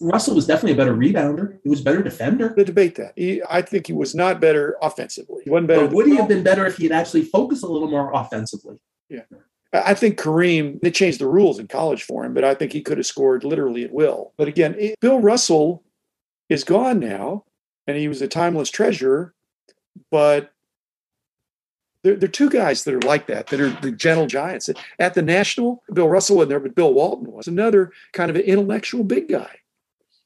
Russell 0.01 0.35
was 0.35 0.47
definitely 0.47 0.71
a 0.71 0.75
better 0.75 0.95
rebounder, 0.95 1.59
he 1.63 1.69
was 1.69 1.81
a 1.81 1.83
better 1.83 2.01
defender. 2.01 2.53
To 2.55 2.65
debate 2.65 2.95
that. 2.95 3.13
He, 3.15 3.41
I 3.47 3.61
think 3.61 3.85
he 3.85 3.93
was 3.93 4.15
not 4.15 4.41
better 4.41 4.77
offensively. 4.81 5.43
He 5.43 5.51
wasn't 5.51 5.67
better. 5.67 5.85
But 5.85 5.95
would 5.95 6.07
he 6.07 6.15
have 6.15 6.27
been 6.27 6.43
better 6.43 6.65
if 6.65 6.77
he 6.77 6.85
had 6.85 6.91
actually 6.91 7.25
focused 7.25 7.63
a 7.63 7.67
little 7.67 7.89
more 7.89 8.11
offensively? 8.13 8.77
Yeah. 9.09 9.21
I 9.73 9.93
think 9.93 10.19
Kareem, 10.19 10.81
they 10.81 10.91
changed 10.91 11.19
the 11.19 11.27
rules 11.27 11.59
in 11.59 11.67
college 11.67 12.03
for 12.03 12.23
him, 12.23 12.33
but 12.33 12.43
I 12.43 12.53
think 12.53 12.73
he 12.73 12.81
could 12.81 12.97
have 12.97 13.07
scored 13.07 13.43
literally 13.43 13.83
at 13.83 13.91
will. 13.91 14.33
But 14.37 14.47
again, 14.47 14.75
Bill 15.01 15.19
Russell 15.19 15.83
is 16.49 16.63
gone 16.63 16.99
now 16.99 17.45
and 17.87 17.97
he 17.97 18.07
was 18.07 18.21
a 18.21 18.27
timeless 18.27 18.69
treasure. 18.69 19.33
But 20.11 20.52
there, 22.03 22.15
there 22.15 22.27
are 22.27 22.31
two 22.31 22.49
guys 22.49 22.83
that 22.83 22.93
are 22.93 22.99
like 22.99 23.27
that, 23.27 23.47
that 23.47 23.59
are 23.59 23.69
the 23.81 23.91
gentle 23.91 24.27
giants. 24.27 24.69
At 24.99 25.13
the 25.13 25.21
National, 25.21 25.83
Bill 25.91 26.09
Russell 26.09 26.37
wasn't 26.37 26.49
there, 26.49 26.59
but 26.59 26.75
Bill 26.75 26.93
Walton 26.93 27.31
was 27.31 27.47
another 27.47 27.91
kind 28.11 28.29
of 28.29 28.35
an 28.35 28.43
intellectual 28.43 29.03
big 29.03 29.29
guy 29.29 29.59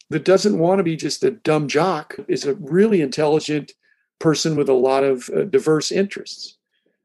that 0.10 0.25
doesn't 0.25 0.57
want 0.57 0.79
to 0.79 0.84
be 0.84 0.96
just 0.96 1.24
a 1.24 1.31
dumb 1.31 1.67
jock, 1.67 2.15
is 2.27 2.46
a 2.46 2.55
really 2.55 3.01
intelligent 3.01 3.74
person 4.19 4.55
with 4.55 4.69
a 4.69 4.74
lot 4.74 5.03
of 5.03 5.29
uh, 5.29 5.43
diverse 5.43 5.91
interests. 5.91 6.57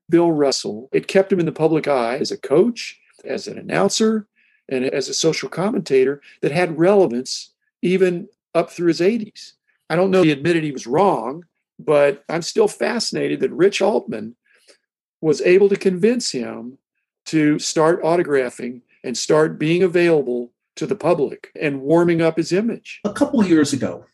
Bill 0.08 0.32
Russell, 0.32 0.88
it 0.92 1.08
kept 1.08 1.32
him 1.32 1.40
in 1.40 1.46
the 1.46 1.52
public 1.52 1.86
eye 1.86 2.16
as 2.16 2.30
a 2.30 2.38
coach, 2.38 2.98
as 3.24 3.46
an 3.46 3.58
announcer, 3.58 4.26
and 4.68 4.84
as 4.84 5.08
a 5.08 5.14
social 5.14 5.48
commentator 5.48 6.20
that 6.40 6.52
had 6.52 6.78
relevance 6.78 7.50
even 7.82 8.28
up 8.54 8.70
through 8.70 8.88
his 8.88 9.00
80s. 9.00 9.52
I 9.90 9.96
don't 9.96 10.10
know 10.10 10.22
he 10.22 10.30
admitted 10.30 10.64
he 10.64 10.72
was 10.72 10.86
wrong, 10.86 11.44
but 11.78 12.24
I'm 12.28 12.42
still 12.42 12.68
fascinated 12.68 13.40
that 13.40 13.50
Rich 13.50 13.82
Altman 13.82 14.36
was 15.22 15.40
able 15.42 15.70
to 15.70 15.76
convince 15.76 16.32
him 16.32 16.76
to 17.26 17.58
start 17.58 18.02
autographing 18.02 18.82
and 19.04 19.16
start 19.16 19.58
being 19.58 19.82
available 19.82 20.52
to 20.76 20.86
the 20.86 20.96
public 20.96 21.50
and 21.58 21.80
warming 21.80 22.20
up 22.20 22.36
his 22.36 22.52
image. 22.52 23.00
A 23.04 23.12
couple 23.12 23.42
years 23.44 23.72
ago, 23.72 24.04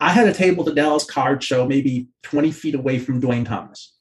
I 0.00 0.10
had 0.10 0.28
a 0.28 0.34
table 0.34 0.62
at 0.62 0.66
the 0.66 0.74
Dallas 0.74 1.04
Card 1.04 1.42
Show, 1.42 1.66
maybe 1.66 2.08
20 2.22 2.52
feet 2.52 2.74
away 2.74 2.98
from 2.98 3.20
Duane 3.20 3.44
Thomas. 3.44 3.94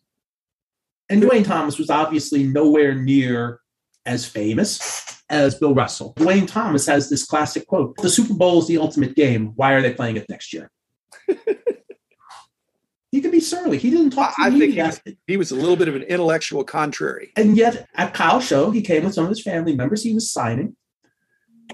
And 1.09 1.21
Duane 1.21 1.43
Thomas 1.43 1.77
was 1.77 1.89
obviously 1.89 2.43
nowhere 2.43 2.93
near 2.93 3.59
as 4.05 4.25
famous 4.25 5.21
as 5.29 5.55
Bill 5.55 5.73
Russell. 5.73 6.13
Duane 6.17 6.45
Thomas 6.45 6.85
has 6.87 7.09
this 7.09 7.25
classic 7.25 7.67
quote 7.67 7.95
The 7.97 8.09
Super 8.09 8.33
Bowl 8.33 8.59
is 8.59 8.67
the 8.67 8.77
ultimate 8.77 9.15
game. 9.15 9.53
Why 9.55 9.73
are 9.73 9.81
they 9.81 9.93
playing 9.93 10.17
it 10.17 10.25
next 10.29 10.53
year? 10.53 10.71
he 13.11 13.21
could 13.21 13.31
be 13.31 13.39
surly. 13.39 13.77
He 13.77 13.89
didn't 13.89 14.11
talk 14.11 14.35
to 14.35 14.41
I, 14.43 14.49
me. 14.49 14.59
think 14.59 14.73
he 14.73 14.81
was, 14.81 15.01
he 15.27 15.37
was, 15.37 15.51
a 15.51 15.55
little 15.55 15.75
bit 15.75 15.87
of 15.87 15.95
an 15.95 16.03
intellectual 16.03 16.63
contrary. 16.63 17.31
And 17.35 17.57
yet 17.57 17.87
at 17.95 18.13
Kyle's 18.13 18.45
show, 18.45 18.71
he 18.71 18.81
came 18.81 19.03
with 19.03 19.13
some 19.13 19.25
of 19.25 19.29
his 19.29 19.43
family 19.43 19.75
members. 19.75 20.03
He 20.03 20.13
was 20.13 20.31
signing. 20.31 20.75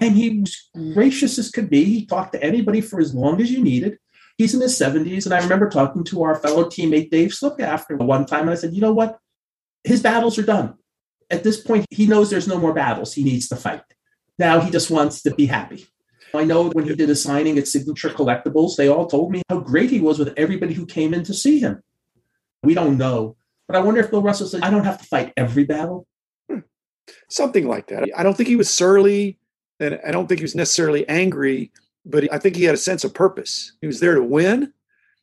And 0.00 0.14
he 0.14 0.40
was 0.40 0.68
mm. 0.76 0.94
gracious 0.94 1.38
as 1.38 1.50
could 1.50 1.70
be. 1.70 1.84
He 1.84 2.06
talked 2.06 2.32
to 2.32 2.42
anybody 2.42 2.80
for 2.80 3.00
as 3.00 3.14
long 3.14 3.40
as 3.40 3.50
you 3.50 3.62
needed. 3.62 3.98
He's 4.36 4.54
in 4.54 4.60
his 4.60 4.78
70s. 4.78 5.24
And 5.24 5.34
I 5.34 5.40
remember 5.40 5.68
talking 5.68 6.04
to 6.04 6.22
our 6.22 6.36
fellow 6.36 6.64
teammate 6.64 7.10
Dave 7.10 7.30
Sliepka 7.30 7.60
after 7.60 7.96
one 7.96 8.26
time. 8.26 8.42
And 8.42 8.50
I 8.50 8.54
said, 8.54 8.74
you 8.74 8.80
know 8.80 8.92
what? 8.92 9.18
His 9.84 10.02
battles 10.02 10.38
are 10.38 10.44
done 10.44 10.74
at 11.30 11.44
this 11.44 11.60
point, 11.60 11.86
he 11.90 12.06
knows 12.06 12.30
there's 12.30 12.48
no 12.48 12.58
more 12.58 12.72
battles 12.72 13.14
he 13.14 13.24
needs 13.24 13.48
to 13.48 13.56
fight. 13.56 13.82
Now 14.38 14.60
he 14.60 14.70
just 14.70 14.90
wants 14.90 15.22
to 15.22 15.34
be 15.34 15.46
happy. 15.46 15.86
I 16.34 16.44
know 16.44 16.70
when 16.70 16.86
he 16.86 16.94
did 16.94 17.10
a 17.10 17.16
signing 17.16 17.58
at 17.58 17.68
Signature 17.68 18.10
Collectibles, 18.10 18.76
they 18.76 18.88
all 18.88 19.06
told 19.06 19.32
me 19.32 19.42
how 19.48 19.60
great 19.60 19.90
he 19.90 20.00
was 20.00 20.18
with 20.18 20.34
everybody 20.36 20.74
who 20.74 20.86
came 20.86 21.14
in 21.14 21.24
to 21.24 21.34
see 21.34 21.58
him. 21.58 21.82
We 22.62 22.74
don't 22.74 22.98
know. 22.98 23.36
But 23.66 23.76
I 23.76 23.80
wonder 23.80 24.00
if 24.00 24.10
Bill 24.10 24.22
Russell 24.22 24.46
said, 24.46 24.62
I 24.62 24.70
don't 24.70 24.84
have 24.84 24.98
to 24.98 25.04
fight 25.04 25.32
every 25.36 25.64
battle. 25.64 26.06
Hmm. 26.50 26.60
Something 27.28 27.68
like 27.68 27.88
that. 27.88 28.08
I 28.16 28.22
don't 28.22 28.36
think 28.36 28.48
he 28.48 28.56
was 28.56 28.70
surly 28.70 29.38
and 29.80 30.00
I 30.06 30.10
don't 30.10 30.26
think 30.26 30.40
he 30.40 30.44
was 30.44 30.54
necessarily 30.54 31.08
angry, 31.08 31.70
but 32.04 32.32
I 32.32 32.38
think 32.38 32.56
he 32.56 32.64
had 32.64 32.74
a 32.74 32.78
sense 32.78 33.04
of 33.04 33.14
purpose. 33.14 33.72
He 33.80 33.86
was 33.86 34.00
there 34.00 34.14
to 34.14 34.22
win 34.22 34.72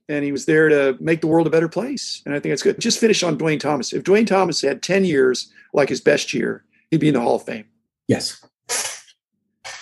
and 0.07 0.23
he 0.23 0.31
was 0.31 0.45
there 0.45 0.69
to 0.69 0.97
make 0.99 1.21
the 1.21 1.27
world 1.27 1.47
a 1.47 1.51
better 1.51 1.67
place. 1.67 2.21
And 2.25 2.35
I 2.35 2.39
think 2.39 2.53
it's 2.53 2.63
good. 2.63 2.79
Just 2.79 2.99
finish 2.99 3.23
on 3.23 3.37
Duane 3.37 3.59
Thomas. 3.59 3.93
If 3.93 4.03
Duane 4.03 4.25
Thomas 4.25 4.61
had 4.61 4.83
10 4.83 5.05
years 5.05 5.51
like 5.73 5.89
his 5.89 6.01
best 6.01 6.33
year, 6.33 6.63
he'd 6.91 6.99
be 6.99 7.07
in 7.07 7.15
the 7.15 7.21
Hall 7.21 7.35
of 7.35 7.43
Fame. 7.43 7.65
Yes. 8.07 8.43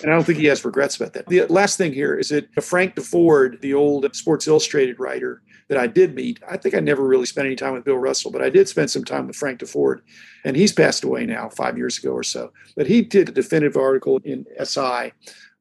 And 0.04 0.12
I 0.12 0.16
don't 0.16 0.24
think 0.24 0.38
he 0.38 0.44
has 0.48 0.62
regrets 0.66 0.96
about 0.96 1.14
that. 1.14 1.28
The 1.28 1.46
last 1.46 1.78
thing 1.78 1.94
here 1.94 2.14
is 2.14 2.28
that 2.28 2.62
Frank 2.62 2.94
Deford, 2.94 3.62
the 3.62 3.72
old 3.72 4.14
Sports 4.14 4.46
Illustrated 4.46 5.00
writer 5.00 5.40
that 5.70 5.78
I 5.78 5.86
did 5.86 6.14
meet, 6.14 6.40
I 6.46 6.58
think 6.58 6.74
I 6.74 6.80
never 6.80 7.02
really 7.06 7.24
spent 7.24 7.46
any 7.46 7.56
time 7.56 7.72
with 7.72 7.86
Bill 7.86 7.96
Russell, 7.96 8.30
but 8.30 8.42
I 8.42 8.50
did 8.50 8.68
spend 8.68 8.90
some 8.90 9.02
time 9.02 9.26
with 9.26 9.34
Frank 9.34 9.60
Deford. 9.60 10.02
And 10.44 10.56
he's 10.56 10.74
passed 10.74 11.04
away 11.04 11.24
now, 11.24 11.48
five 11.48 11.78
years 11.78 11.96
ago 11.96 12.10
or 12.10 12.22
so. 12.22 12.52
But 12.76 12.86
he 12.86 13.00
did 13.00 13.30
a 13.30 13.32
definitive 13.32 13.78
article 13.78 14.20
in 14.24 14.44
SI 14.62 15.12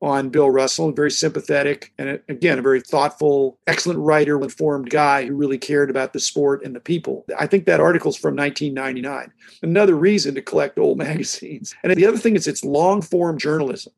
on 0.01 0.27
Bill 0.27 0.49
Russell, 0.49 0.91
very 0.91 1.11
sympathetic 1.11 1.93
and 1.97 2.19
again, 2.27 2.59
a 2.59 2.61
very 2.61 2.81
thoughtful, 2.81 3.57
excellent 3.67 3.99
writer, 4.01 4.41
informed 4.41 4.89
guy 4.89 5.25
who 5.25 5.37
really 5.37 5.57
cared 5.57 5.89
about 5.89 6.11
the 6.11 6.19
sport 6.19 6.65
and 6.65 6.75
the 6.75 6.81
people. 6.81 7.23
I 7.39 7.47
think 7.47 7.63
that 7.67 7.79
article's 7.79 8.17
from 8.17 8.35
1999. 8.35 9.31
Another 9.61 9.95
reason 9.95 10.35
to 10.35 10.41
collect 10.41 10.77
old 10.77 10.97
magazines. 11.07 11.73
And 11.81 11.95
the 11.95 12.05
other 12.05 12.17
thing 12.17 12.35
is 12.35 12.45
it's 12.45 12.65
long 12.65 13.01
form 13.01 13.37
journalism. 13.37 13.93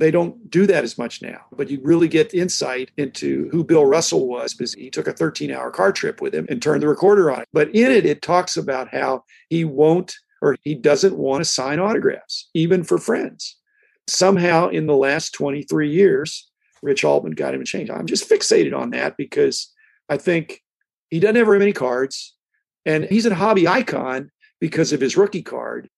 They 0.00 0.10
don't 0.10 0.50
do 0.50 0.66
that 0.66 0.82
as 0.82 0.98
much 0.98 1.22
now, 1.22 1.42
but 1.52 1.70
you 1.70 1.80
really 1.82 2.08
get 2.08 2.34
insight 2.34 2.90
into 2.96 3.48
who 3.50 3.62
Bill 3.62 3.84
Russell 3.84 4.26
was 4.26 4.54
because 4.54 4.74
he 4.74 4.90
took 4.90 5.06
a 5.06 5.12
13 5.12 5.50
hour 5.52 5.70
car 5.70 5.92
trip 5.92 6.20
with 6.20 6.34
him 6.34 6.46
and 6.48 6.60
turned 6.60 6.82
the 6.82 6.88
recorder 6.88 7.30
on. 7.30 7.44
But 7.52 7.68
in 7.74 7.92
it, 7.92 8.04
it 8.04 8.22
talks 8.22 8.56
about 8.56 8.88
how 8.88 9.24
he 9.48 9.64
won't 9.64 10.14
or 10.42 10.56
he 10.62 10.74
doesn't 10.74 11.16
want 11.16 11.42
to 11.42 11.44
sign 11.44 11.78
autographs, 11.78 12.48
even 12.54 12.82
for 12.82 12.98
friends 12.98 13.56
somehow 14.10 14.68
in 14.68 14.86
the 14.86 14.96
last 14.96 15.32
23 15.32 15.90
years, 15.90 16.50
Rich 16.82 17.04
Altman 17.04 17.32
got 17.32 17.54
him 17.54 17.60
a 17.60 17.64
change. 17.64 17.90
I'm 17.90 18.06
just 18.06 18.28
fixated 18.28 18.76
on 18.76 18.90
that 18.90 19.16
because 19.16 19.72
I 20.08 20.16
think 20.16 20.62
he 21.10 21.20
doesn't 21.20 21.36
ever 21.36 21.54
have 21.54 21.60
many 21.60 21.72
cards 21.72 22.34
and 22.84 23.04
he's 23.04 23.26
a 23.26 23.34
hobby 23.34 23.68
icon 23.68 24.30
because 24.60 24.92
of 24.92 25.00
his 25.00 25.16
rookie 25.16 25.42
card. 25.42 25.88